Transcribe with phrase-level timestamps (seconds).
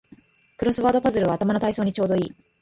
[0.57, 2.35] クロスワードパズルは頭の体操にちょうどいい